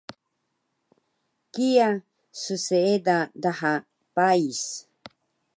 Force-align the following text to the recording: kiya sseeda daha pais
kiya 1.53 1.89
sseeda 2.41 3.17
daha 3.43 3.73
pais 4.15 4.61